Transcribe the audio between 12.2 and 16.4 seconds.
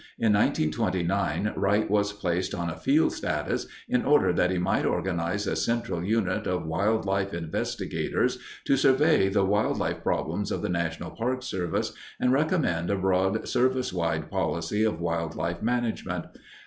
recommend a broad Service wide policy of wildlife management.